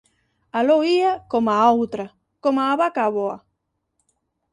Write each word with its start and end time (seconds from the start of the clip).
Aló 0.57 0.77
ía, 0.97 1.11
coma 1.31 1.53
a 1.61 1.65
outra, 1.77 2.05
coma 2.43 2.63
a 2.71 2.77
vaca 2.81 3.01
avoa. 3.09 3.37